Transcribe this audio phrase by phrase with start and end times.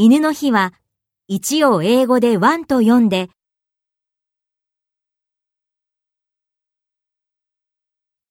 [0.00, 0.74] 犬の日は
[1.26, 3.30] 一を英語でワンと読んで